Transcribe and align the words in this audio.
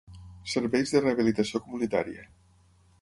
Serveis 0.53 0.93
de 0.95 1.03
rehabilitació 1.03 1.61
comunitària. 1.67 2.29